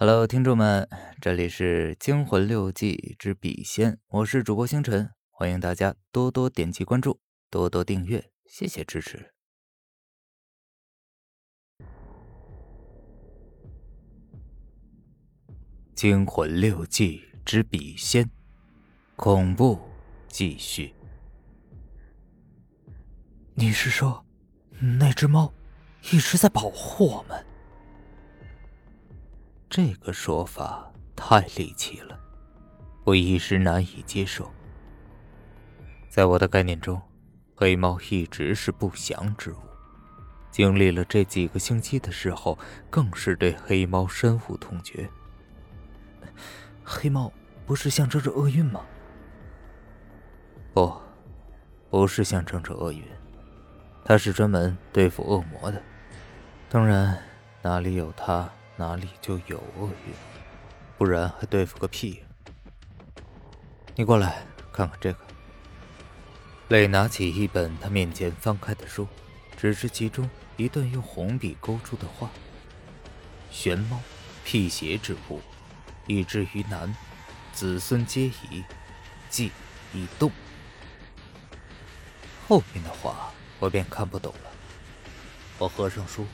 [0.00, 0.88] Hello，听众们，
[1.20, 7.18] 这里是《惊魂六记之笔仙》，我是主播星辰，欢迎大家多多点击关注，
[7.50, 9.32] 多多订阅，谢谢支持。
[15.96, 18.24] 《惊魂六记之笔仙》，
[19.16, 19.80] 恐怖
[20.28, 20.94] 继续。
[23.54, 24.24] 你是说，
[25.00, 25.52] 那只猫
[26.12, 27.44] 一直在保护我们？
[29.70, 32.18] 这个说法太离奇了，
[33.04, 34.50] 我一时难以接受。
[36.08, 37.00] 在我的概念中，
[37.54, 39.56] 黑猫一直是不祥之物。
[40.50, 45.06] 经历了这几个星期的时候，更是对黑猫深恶痛绝。
[46.82, 47.30] 黑猫
[47.66, 48.80] 不是象征着厄运吗？
[50.72, 50.90] 不，
[51.90, 53.04] 不是象征着厄运，
[54.02, 55.82] 它是专门对付恶魔的。
[56.70, 57.22] 当然，
[57.60, 58.50] 哪里有它？
[58.78, 60.14] 哪里就有厄运，
[60.96, 62.22] 不然还对付个屁！
[63.96, 65.18] 你过来看看这个。
[66.68, 69.08] 磊拿起一本他面前翻开的书，
[69.56, 72.30] 只是其中一段用红笔勾出的话
[73.50, 73.98] ：“玄猫，
[74.44, 75.40] 辟邪之物，
[76.06, 76.94] 以至于难，
[77.52, 78.62] 子孙皆宜，
[79.28, 79.50] 忌
[79.92, 80.30] 易动。”
[82.46, 84.50] 后面的话我便看不懂了。
[85.58, 86.24] 我合上书，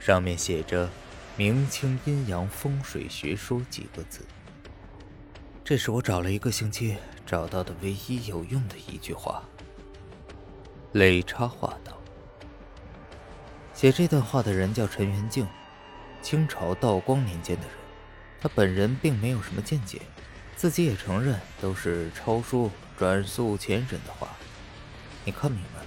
[0.00, 0.90] 上面写着。
[1.34, 4.20] 明清阴阳风水学说几个字，
[5.64, 6.94] 这是我找了一个星期
[7.24, 9.42] 找到的唯一有用的一句话。
[10.92, 11.96] 磊插话道
[13.72, 15.48] ：“写这段话的人叫陈元敬，
[16.20, 17.76] 清朝道光年间的人。
[18.38, 20.02] 他本人并没有什么见解，
[20.54, 24.28] 自己也承认都是抄书转述前人的话。
[25.24, 25.86] 你看明白了，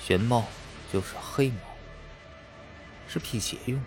[0.00, 0.44] 玄猫
[0.92, 1.56] 就是黑猫，
[3.08, 3.86] 是辟邪用的。”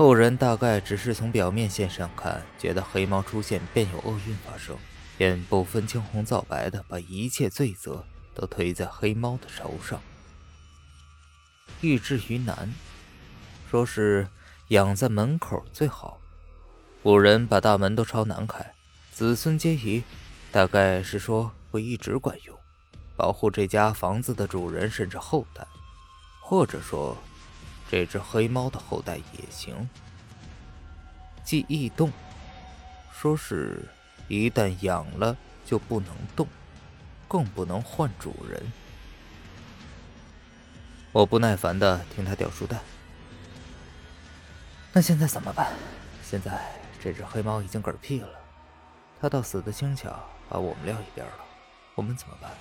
[0.00, 4.74] 后人大概只是从表面现上看，觉得黑猫出现便有厄运发生，
[5.18, 8.02] 便不分青红皂白的把一切罪责
[8.34, 10.00] 都推在黑猫的头上。
[11.82, 12.72] 欲至于难，
[13.70, 14.26] 说是
[14.68, 16.18] 养在门口最好。
[17.02, 18.72] 古人把大门都朝南开，
[19.12, 20.02] 子孙皆宜，
[20.50, 22.58] 大概是说会一直管用，
[23.16, 25.66] 保护这家房子的主人甚至后代，
[26.40, 27.14] 或者说。
[27.90, 29.88] 这只黑猫的后代也行。
[31.42, 32.12] 记忆动，
[33.12, 33.82] 说是
[34.28, 35.36] 一旦养了
[35.66, 36.46] 就不能动，
[37.26, 38.62] 更不能换主人。
[41.10, 42.78] 我不耐烦的听他掉书袋。
[44.92, 45.72] 那现在怎么办？
[46.22, 48.40] 现在这只黑猫已经嗝屁了，
[49.20, 51.32] 它倒死的轻巧，把我们撂一边了。
[51.96, 52.52] 我们怎么办？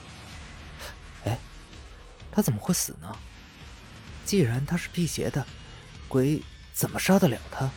[1.26, 1.38] 哎，
[2.32, 3.16] 它怎么会死呢？
[4.30, 5.44] 既然他是辟邪的，
[6.08, 6.40] 鬼
[6.72, 7.68] 怎么杀得了他？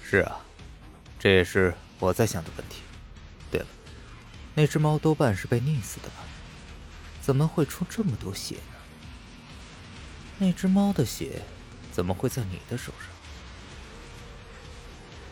[0.00, 0.38] 是啊，
[1.18, 2.82] 这也是我在想的问题。
[3.50, 3.66] 对了，
[4.54, 6.22] 那只猫多半是被溺死的吧？
[7.20, 8.76] 怎么会出这么多血呢？
[10.38, 11.42] 那只猫的血
[11.90, 13.08] 怎么会在你的手上？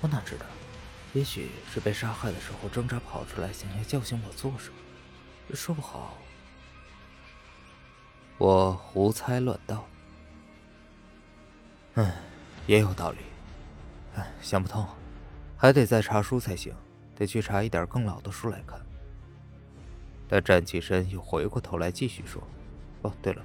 [0.00, 0.46] 我哪知道？
[1.14, 5.54] 也许是被杀害的时候挣扎跑出来，想要叫醒我做什么？
[5.54, 6.18] 说不好。
[8.38, 9.86] 我胡猜乱道，
[11.94, 12.12] 嗯，
[12.66, 13.18] 也有道理，
[14.14, 14.86] 哎，想不通，
[15.56, 16.74] 还得再查书才行，
[17.14, 18.78] 得去查一点更老的书来看。
[20.28, 22.42] 他站起身，又回过头来继续说
[23.00, 23.42] ：“哦，对了，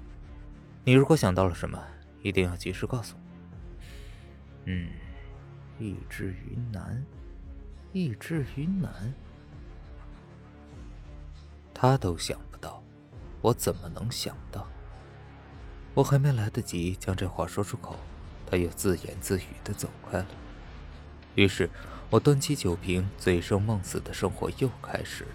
[0.83, 1.81] 你如果想到了什么，
[2.21, 3.21] 一定要及时告诉我。”
[4.65, 4.89] 嗯，
[5.79, 7.01] 易之于难，
[7.93, 9.13] 易之于难，
[11.73, 12.83] 他都想不到，
[13.41, 14.67] 我怎么能想到？
[15.93, 17.99] 我还没来得及将这话说出口，
[18.45, 20.27] 他又自言自语的走开了。
[21.35, 21.69] 于是，
[22.09, 25.29] 我端起酒瓶，醉生梦死的生活又开始了。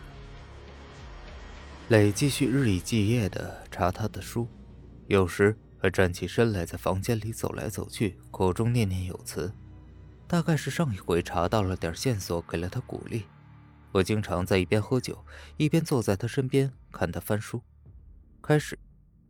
[1.89, 4.49] 磊继续日以继夜的查他的书，
[5.06, 9.53] 有时还站起身来，在房间里走来走去，口中念念有词。
[10.27, 13.25] 大概是上一回查到了点线索，给了他鼓励。
[13.92, 15.25] 我经常在一边喝酒，
[15.57, 17.63] 一边坐在他身边看他翻书。
[18.42, 18.78] 开始。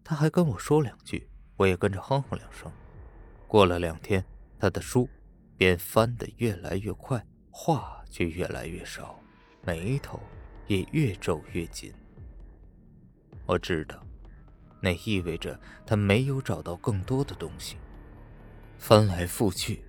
[0.08, 2.70] 他还跟我说两句，我也跟着哼哼两声。
[3.48, 4.24] 过了两天，
[4.56, 5.08] 他的书
[5.56, 9.18] 便翻得越来越快，话却越来越少，
[9.64, 10.20] 眉头
[10.68, 11.92] 也越皱越紧。
[13.46, 14.00] 我知道，
[14.80, 17.76] 那意味着他没有找到更多的东西。
[18.78, 19.82] 翻来覆去，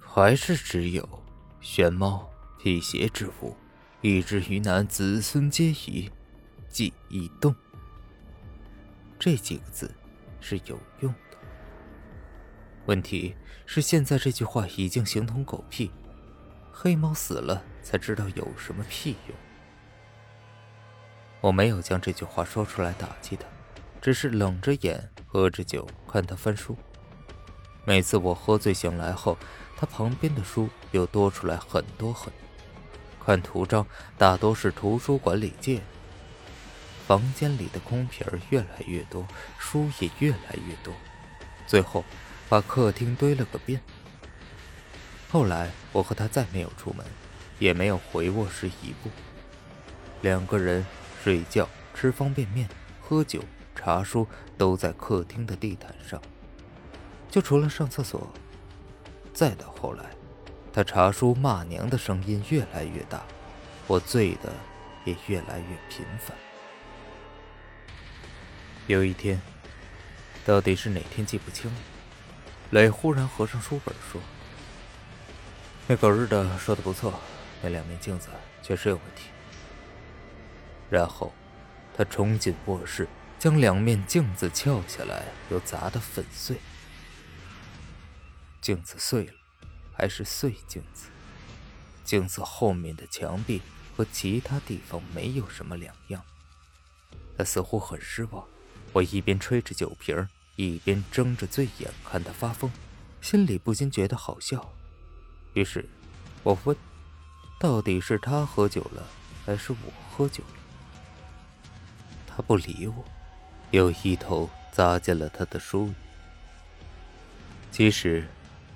[0.00, 1.08] 还是只有
[1.62, 2.28] “玄猫
[2.58, 3.54] 辟邪之物，
[4.00, 6.10] 以至于难，子孙皆宜，
[6.68, 7.54] 记忆动。”
[9.20, 9.94] 这几个字
[10.40, 11.36] 是有用的。
[12.86, 13.36] 问题
[13.66, 15.90] 是现在这句话已经形同狗屁，
[16.72, 19.36] 黑猫死了才知道有什么屁用。
[21.42, 23.44] 我没有将这句话说出来打击他，
[24.00, 26.74] 只是冷着眼喝着酒看他翻书。
[27.84, 29.36] 每次我喝醉醒来后，
[29.76, 33.26] 他旁边的书又多出来很多很多。
[33.26, 35.82] 看图章大多是图书馆里借。
[37.10, 39.26] 房间里的空瓶越来越多，
[39.58, 40.94] 书也越来越多，
[41.66, 42.04] 最后。
[42.48, 43.80] 把客厅堆了个遍。
[45.28, 47.04] 后来，我和他再没有出门，
[47.58, 49.10] 也没有回卧室一步。
[50.20, 50.86] 两个人
[51.20, 52.68] 睡觉、吃方便面、
[53.00, 53.42] 喝酒、
[53.74, 54.24] 查书，
[54.56, 56.22] 都在客厅的地毯上，
[57.28, 58.32] 就除了上厕所。
[59.34, 60.04] 再到后来，
[60.72, 63.24] 他查书骂娘的声音越来越大，
[63.88, 64.52] 我醉的
[65.04, 66.36] 也越来越频繁。
[68.90, 69.40] 有一天，
[70.44, 71.76] 到底是哪天记不清了。
[72.70, 74.20] 磊忽然合上书本说
[75.86, 77.20] ：“那狗日的说的不错，
[77.62, 78.30] 那两面镜子
[78.64, 79.28] 确实有问题。”
[80.90, 81.32] 然后，
[81.96, 83.06] 他冲进卧室，
[83.38, 86.56] 将两面镜子撬下来，又砸得粉碎。
[88.60, 89.32] 镜子碎了，
[89.92, 91.10] 还是碎镜子。
[92.02, 93.62] 镜子后面的墙壁
[93.96, 96.24] 和其他地方没有什么两样。
[97.38, 98.44] 他似乎很失望。
[98.92, 102.70] 我一边吹着酒瓶一边睁着醉眼看他发疯，
[103.20, 104.72] 心里不禁觉得好笑。
[105.54, 105.88] 于是，
[106.42, 106.76] 我问
[107.58, 109.06] ：“到底是他喝酒了，
[109.46, 110.54] 还是我喝酒了？”
[112.26, 113.04] 他不理我，
[113.70, 115.94] 又一头扎进了他的书里。
[117.70, 118.26] 其实，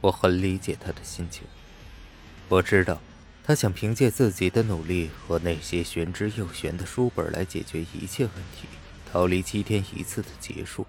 [0.00, 1.44] 我很理解他的心情。
[2.48, 3.00] 我知道，
[3.42, 8.68] 他想凭借自己的努力和那些玄之又玄的书本来解决一切问题，
[9.14, 10.84] 逃离七天一次的结束。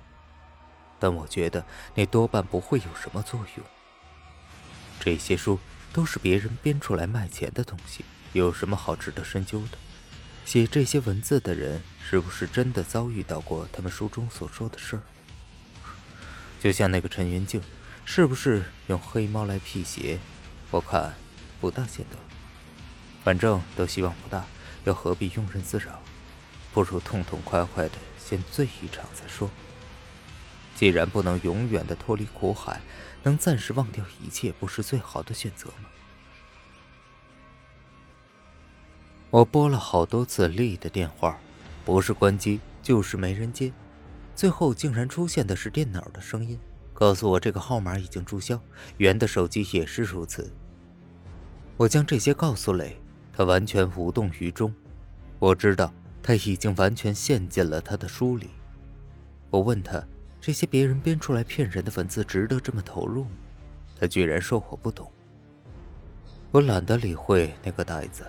[0.98, 1.64] 但我觉得
[1.94, 3.66] 那多半不会有什么作用。
[5.00, 5.60] 这些书
[5.94, 9.78] 都是别人编出来卖钱的东西，有什么好值得深究的？
[10.44, 15.04] 写这些文字的人是不是真的遭遇到过他们书中所说的事儿？
[16.60, 17.62] 就像那个陈云静，
[18.06, 20.18] 是不是用黑猫来辟邪？
[20.72, 21.14] 我看
[21.62, 22.18] 不大见得。
[23.24, 24.44] 反正都希望不大，
[24.86, 26.02] 又何必庸人自扰？
[26.76, 29.50] 不如痛痛快快的先醉一场再说。
[30.76, 32.82] 既然不能永远的脱离苦海，
[33.24, 35.90] 能暂时忘掉一切，不是最好的选择吗？
[39.30, 41.40] 我拨了好多次丽的电话，
[41.86, 43.72] 不是关机就是没人接，
[44.36, 46.60] 最后竟然出现的是电脑的声音，
[46.94, 48.62] 告诉我这个号码已经注销。
[48.98, 50.52] 袁的手机也是如此。
[51.78, 53.00] 我将这些告诉磊，
[53.32, 54.76] 他完全无动于衷。
[55.40, 55.94] 我知道
[56.26, 58.50] 他已经完全陷进了他的书里。
[59.52, 60.04] 我问他。
[60.42, 63.26] 这些别人编出来骗人的文字，值得这么投入？
[64.00, 65.12] 他居然说我不懂。
[66.52, 68.24] 我懒得理会那个呆子，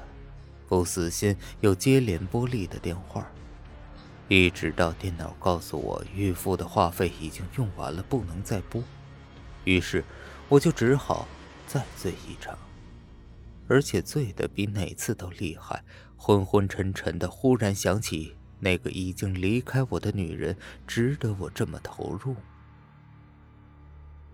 [0.67, 3.31] 不死心又接连拨丽的电话，
[4.29, 8.83] 一直到电脑告诉我预付的话费已经用完了，不能再拨。
[9.65, 10.03] 于是
[10.49, 11.29] 我就只好
[11.67, 12.57] 再醉一场，
[13.69, 15.85] 而且醉得比哪次都厉害，
[16.17, 17.31] 昏昏沉沉的。
[17.31, 18.37] 忽然想起。
[18.59, 22.35] 那个已经离开我的女人，值得我这么投入？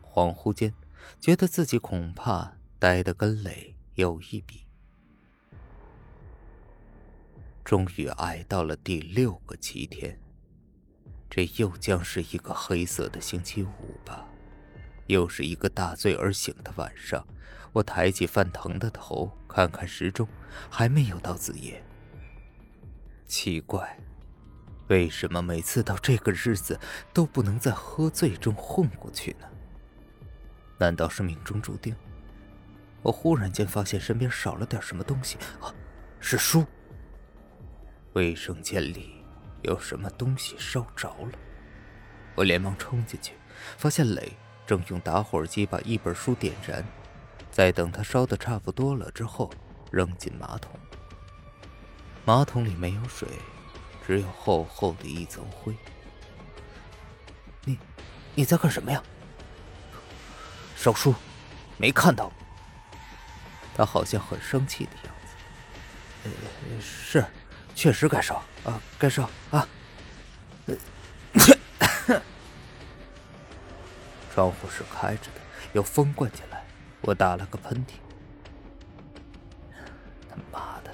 [0.00, 0.72] 恍惚间，
[1.20, 4.64] 觉得自己恐怕呆得跟磊有一比。
[7.64, 10.20] 终于挨到了第六个七天，
[11.28, 14.24] 这又将是一个黑色的星期五吧？
[15.12, 17.24] 又是一个大醉而醒的晚上。
[17.72, 20.26] 我抬起犯疼的头，看看时钟，
[20.70, 21.82] 还没有到子夜。
[23.26, 23.98] 奇怪。
[24.88, 26.78] 为什么每次到这个日子
[27.14, 29.46] 都不能在喝醉中混过去呢？
[30.78, 31.94] 难道是命中注定？
[33.02, 35.72] 我忽然间发现身边少了点什么东西啊，
[36.20, 36.66] 是书。
[38.12, 39.24] 卫生间里
[39.62, 41.32] 有什么东西烧着了？
[42.34, 43.32] 我连忙冲进去，
[43.78, 44.32] 发现磊
[44.72, 46.82] 正用打火机把一本书点燃，
[47.50, 49.50] 在等它烧的差不多了之后
[49.90, 50.72] 扔进马桶。
[52.24, 53.28] 马桶里没有水。
[54.06, 55.76] 只有厚厚的一层灰。
[57.64, 57.78] 你，
[58.34, 59.00] 你在干什么呀？
[60.74, 61.14] 烧书，
[61.76, 62.32] 没看到。
[63.76, 65.34] 他好像很生气的样子。
[66.24, 67.22] 呃，是，
[67.74, 69.68] 确实该烧啊，该烧啊。
[74.32, 75.40] 窗户是开着的，
[75.74, 76.64] 有风灌进来，
[77.02, 77.92] 我打了个喷嚏。
[80.30, 80.90] 他妈的！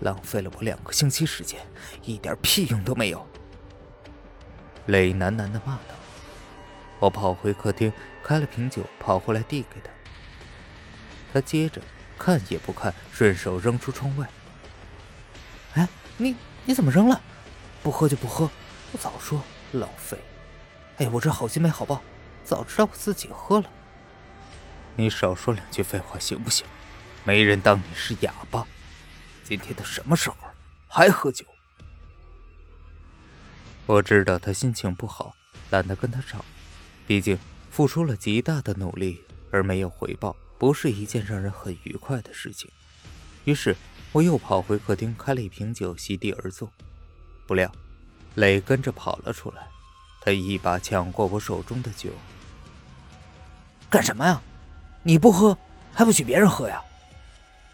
[0.00, 1.60] 浪费了我两个星期时间，
[2.02, 3.26] 一点屁用都没有。
[4.86, 5.94] 磊喃喃的骂道
[7.00, 9.90] ：“我跑回客厅，开了瓶酒，跑回来递给他。
[11.32, 11.82] 他接着
[12.16, 14.28] 看也不看，顺手扔出窗外。
[15.74, 17.20] 哎，你你怎么扔了？
[17.82, 18.48] 不喝就不喝，
[18.92, 20.16] 我早说浪费。
[20.98, 22.00] 哎，我这好心没好报，
[22.46, 23.68] 早知道我自己喝了。
[24.94, 26.64] 你少说两句废话行不行？
[27.24, 28.64] 没人当你是哑巴。
[29.42, 30.54] 今天都什么时候了
[30.86, 31.44] 还喝酒？
[33.84, 35.34] 我知道他心情不好，
[35.70, 36.44] 懒得跟他吵。
[37.06, 37.38] 毕竟
[37.70, 42.70] 付出了极大的努力而没有回报，不是一件让人很愉快的事情。
[43.44, 43.76] 于是
[44.12, 46.72] 我又跑回客厅，开了一瓶酒，席地而坐。
[47.46, 47.70] 不料，
[48.36, 49.68] 磊跟着跑了出来，
[50.20, 52.10] 他一把抢过我手中的酒。
[53.88, 54.40] 干什么呀？
[55.02, 55.56] 你不喝，
[55.94, 56.82] 还不许别人喝呀？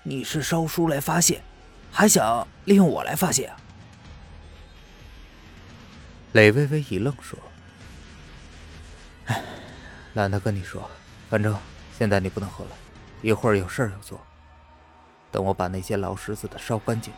[0.02, 1.42] 你是烧书来发泄，
[1.90, 3.56] 还想利用我来发泄啊？
[6.32, 7.38] 磊微微一愣，说
[9.26, 9.42] ：“哎，
[10.14, 10.90] 懒得跟你说，
[11.30, 11.56] 反正
[11.96, 12.70] 现在你不能喝了，
[13.22, 14.20] 一会儿有事儿要做。
[15.30, 17.12] 等我把那些老石子的烧干净，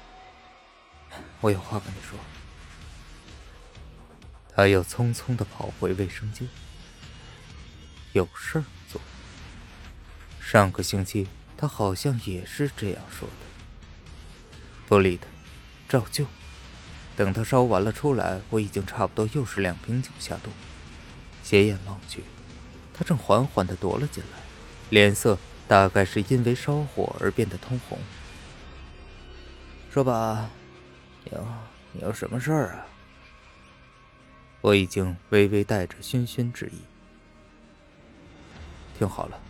[1.41, 2.17] 我有话跟你说。”
[4.55, 6.49] 他又匆匆的跑回卫生间，
[8.13, 8.65] 有事儿。
[10.55, 13.35] 上个星期他好像也是这样说的。
[14.87, 15.27] 不理他，
[15.89, 16.25] 照旧。
[17.17, 20.53] 等他烧完了出来，我已经差不多又是两瓶酒下肚。
[21.43, 22.23] 斜眼望去，
[22.93, 24.39] 他正缓缓的踱了进来，
[24.91, 27.99] 脸色大概是因为烧火而变得通红。
[29.91, 30.49] 说吧，
[31.33, 31.49] 有
[32.01, 32.87] 有什么事儿啊？
[34.61, 36.79] 我已经微微带着醺醺之意。
[38.97, 39.41] 听好了，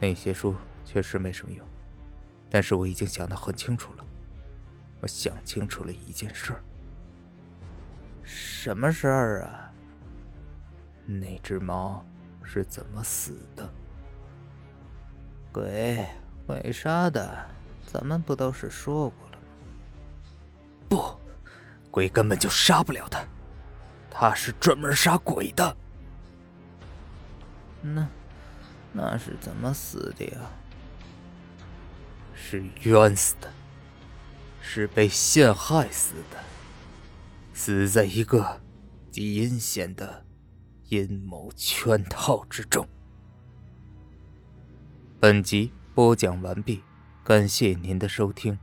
[0.00, 1.64] 那些书确实没什么用，
[2.48, 4.04] 但是我已经想得很清楚了。
[5.00, 6.54] 我想清楚了一件事。
[8.22, 9.70] 什么事儿啊？
[11.04, 12.04] 那只猫
[12.42, 13.70] 是怎么死的？
[15.52, 16.06] 鬼
[16.46, 17.46] 鬼杀的，
[17.86, 19.42] 咱们不都是说过了吗？
[20.88, 21.20] 不，
[21.90, 23.22] 鬼根本就杀不了他。
[24.10, 25.76] 他是专门杀鬼的。
[27.80, 28.06] 那，
[28.92, 30.50] 那是怎么死的呀？
[32.34, 33.52] 是冤死的，
[34.60, 36.38] 是被陷害死的，
[37.52, 38.60] 死在一个
[39.10, 40.24] 极阴险的
[40.88, 42.88] 阴谋圈套之中。
[45.20, 46.82] 本集播讲完毕，
[47.22, 48.58] 感谢您的收听。